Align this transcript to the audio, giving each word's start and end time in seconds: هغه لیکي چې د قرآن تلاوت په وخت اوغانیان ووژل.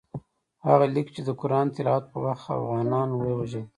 هغه 0.67 0.85
لیکي 0.93 1.11
چې 1.15 1.21
د 1.23 1.29
قرآن 1.41 1.67
تلاوت 1.75 2.05
په 2.13 2.17
وخت 2.25 2.45
اوغانیان 2.59 3.09
ووژل. 3.13 3.63